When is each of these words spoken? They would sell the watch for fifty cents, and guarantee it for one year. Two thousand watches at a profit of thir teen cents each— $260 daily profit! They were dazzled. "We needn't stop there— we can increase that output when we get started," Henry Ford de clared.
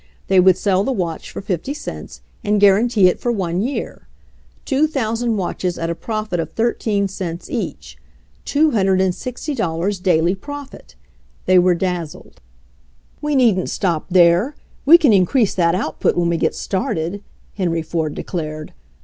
They 0.29 0.39
would 0.39 0.57
sell 0.57 0.83
the 0.83 0.91
watch 0.91 1.29
for 1.29 1.41
fifty 1.41 1.75
cents, 1.75 2.21
and 2.43 2.59
guarantee 2.59 3.05
it 3.07 3.19
for 3.19 3.31
one 3.31 3.61
year. 3.61 4.07
Two 4.65 4.87
thousand 4.87 5.37
watches 5.37 5.77
at 5.77 5.91
a 5.91 5.93
profit 5.93 6.39
of 6.39 6.53
thir 6.53 6.73
teen 6.73 7.07
cents 7.07 7.51
each— 7.51 7.99
$260 8.47 10.01
daily 10.01 10.33
profit! 10.33 10.95
They 11.45 11.59
were 11.59 11.75
dazzled. 11.75 12.41
"We 13.21 13.35
needn't 13.35 13.69
stop 13.69 14.07
there— 14.09 14.55
we 14.87 14.97
can 14.97 15.13
increase 15.13 15.53
that 15.53 15.75
output 15.75 16.17
when 16.17 16.29
we 16.29 16.37
get 16.37 16.55
started," 16.55 17.21
Henry 17.53 17.83
Ford 17.83 18.15
de 18.15 18.23
clared. 18.23 18.73